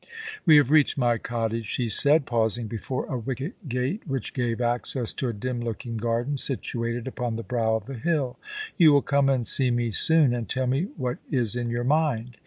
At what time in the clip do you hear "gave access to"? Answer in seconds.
4.33-5.27